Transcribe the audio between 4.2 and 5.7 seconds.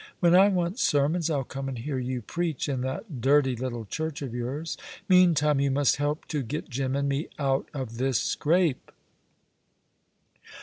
of yours. Meantime, you